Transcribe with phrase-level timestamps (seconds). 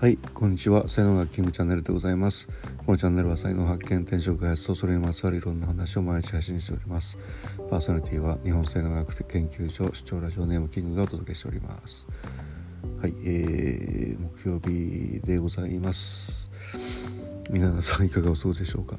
[0.00, 0.88] はいこんにちは。
[0.88, 2.48] 才能学キングチャンネルでございます。
[2.86, 7.18] このチャンネルは才能発見転職開発とそれにまつわるいろんな話を毎日配信しております。
[7.68, 12.08] パーソナリティは日本才能学研究所視聴ラジオネームキングがお届けしております。
[13.02, 16.50] はい、えー、木曜日でございます。
[17.50, 18.96] 皆さんいかがお過ごしでしょうか？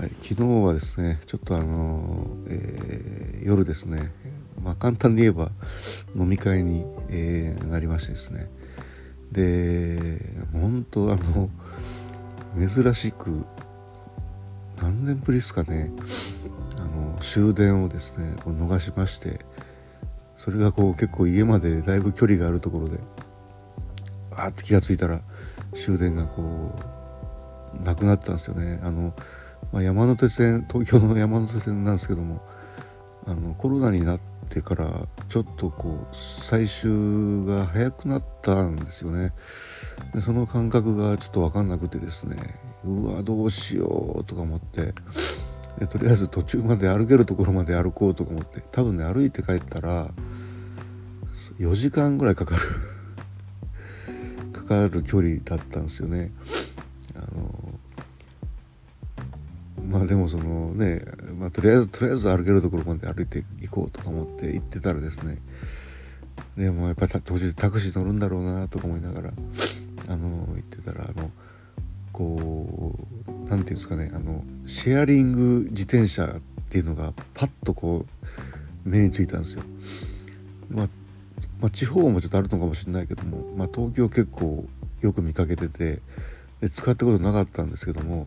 [0.00, 4.12] はい、昨日はですねちょっとあの、えー、夜ですね
[4.62, 5.50] まあ簡単に言えば
[6.14, 8.48] 飲み会に、えー、なりましてですね。
[9.32, 10.20] で
[10.52, 11.50] 本当あの
[12.68, 13.44] 珍しく
[14.80, 15.90] 何年ぶりですかね
[16.78, 19.40] あの終電をですねこう逃しまして
[20.36, 22.98] それがこう結構家までだいぶ距離があるところで
[24.36, 25.20] あって気が付いたら
[25.74, 26.74] 終電がこ
[27.80, 28.80] うなくなったんですよね。
[28.82, 29.14] あの、
[29.72, 32.40] まあ、山手線東京の山手線なんですけども
[33.26, 39.32] あのコロナになっててからちょっとこう最終が早くなったんですよね。
[40.14, 42.36] でその感覚がちょっと分かんなくてですね
[42.84, 44.94] うわどうしようとか思って
[45.78, 50.10] でとりあえず途中まで歩けるところまで歩こうとか思って多分ね歩いて帰ったら
[51.58, 52.62] 4時間ぐらいかかる。
[54.52, 56.32] かかる距離だったんですよね。
[57.16, 57.80] あの
[59.88, 61.00] まあでもそのね、
[61.34, 65.38] まあ、とりあえずとりあえず歩けるところまで歩いていこうとか思って行ってたらですね
[66.56, 69.32] でもやっぱり途中でタクシー乗るんだろうなとか思いながら
[70.08, 71.30] あの行ってたらあの
[72.12, 72.94] こ
[73.26, 79.62] う何て言うんですかねあのシェアリング自転車っていうのがパッとこう目についたんですよ。
[80.70, 80.88] まあ、
[81.60, 84.64] まあ、地方もちょっとあるのかもしれないけども、まあ、東京結構
[85.00, 86.00] よく見かけてて
[86.60, 88.26] で使ったことなかったんですけども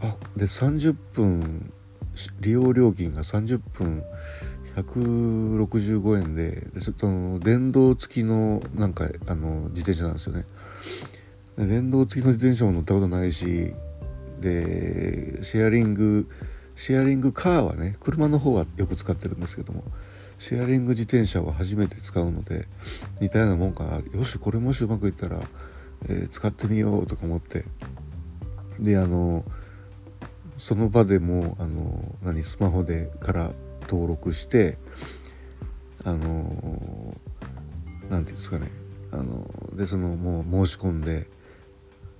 [0.00, 1.72] あで30分
[2.40, 4.02] 利用料金が30分
[4.76, 10.44] 165円でその電動付きのなんかあの自転車なんですよね。
[11.56, 13.72] 電動付きの自転車も乗ったことないし
[14.40, 16.28] でシェアリング
[16.76, 19.82] シェアリングカーはね車の方はよく使ってるんですけども
[20.38, 22.66] シェアリング自転車は初めて使うので
[23.20, 25.40] 似たようなもんかなよしこれもしうまくいったら、
[26.08, 27.64] えー、使ってみようとか思って
[28.78, 29.44] であの
[30.58, 33.52] その場でもあの何スマホでから
[33.82, 34.76] 登録して
[36.04, 37.16] あの
[38.08, 38.70] 何て言うんですかね
[39.12, 41.28] あのでそのもう申し込んで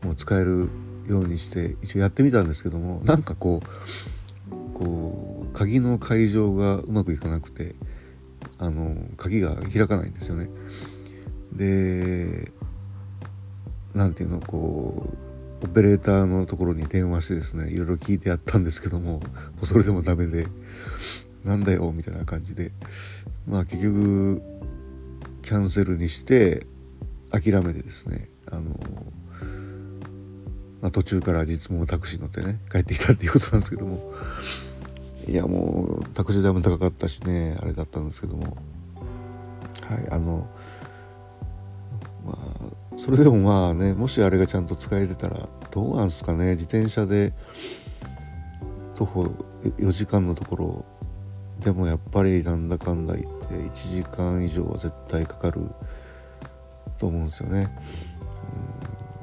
[0.02, 0.70] もう使える
[1.08, 7.74] ようにして一応やってみたんですけどもなんかこうこう鍵の解錠がうまくいかなくて
[8.58, 10.48] あの鍵が開かないんですよね。
[11.52, 12.52] で
[13.94, 15.27] 何ていうのこう
[15.62, 19.20] オペレーターのところに電話してですねいろいろ聞いてやったんですけども
[19.64, 20.46] それでもダメで
[21.44, 22.72] なんだよみたいな感じで。
[23.48, 24.42] まあ結局
[25.42, 26.66] キャンセルにして
[27.30, 28.62] 諦めてですねあの、
[30.82, 34.12] まあ、途中から実もタクシー乗ってね帰ってきたっていうことなんですけども。
[35.26, 38.56] いやもうタクシー代も高かったしねあれだったんですけども。
[39.82, 40.46] はいあの
[42.98, 47.32] それでもまあねもしあれがちゃんと使えてたらどうなんすかね自転車で
[48.96, 49.24] 徒歩
[49.78, 50.84] 4時間のところ
[51.60, 55.70] でもやっぱりなんだかんだ言って1時間以上は絶対かかる
[56.98, 57.70] と思うんですよね。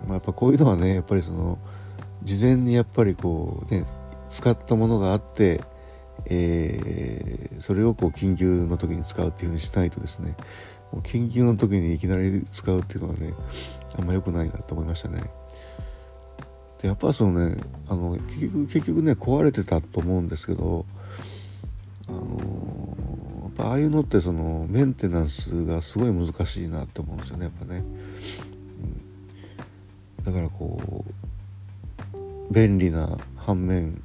[0.04, 1.60] うんまあ、やっぱこういうのはねやっぱりその
[2.24, 3.86] 事前にやっぱりこうね
[4.30, 5.62] 使ったものがあって、
[6.28, 10.36] えー、それをこう緊急の時に使うっていうふうにしないとですね
[11.04, 13.34] 緊急の時にいきなり使うっていうのはね
[13.98, 15.24] あんま良くないなと思いましたね。
[16.82, 17.58] でやっぱそのね
[17.88, 20.86] あの結局結局ね壊れてたと思うんですけど
[22.08, 22.20] あの
[23.44, 27.84] やっぱああいうのってそのメンテナンスがすごい難しいなって思うんですよねやっぱね。
[30.24, 34.02] だからこう便利な反面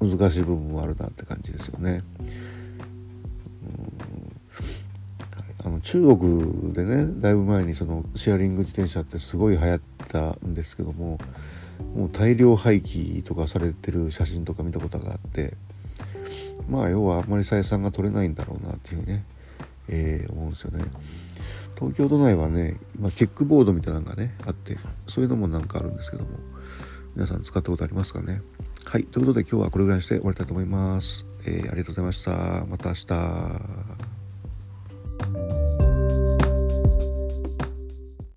[0.00, 2.02] 難しい部分もあるなって感じですよね。
[5.86, 11.18] 中国でねだいぶ前にそのシェアリング自転車ってすごい流行ったんですけども
[11.94, 15.54] もう大量廃棄とかされてる写真とか見たことがあって
[16.68, 19.24] まあ要はあんまり採算が取れないんだろうなっていうね、
[19.86, 20.84] えー、思うんですよね。
[21.76, 26.30] 東京都内はね今キックボードみたいなのがねあってそういうのもなんかあるんですけども
[27.14, 28.42] 皆さん使ったことありますかね？
[28.86, 31.26] はいということで今日はこれぐらいにして終わりたいと思います。
[31.44, 32.66] えー、ありがとうございました。
[32.66, 33.95] また明日。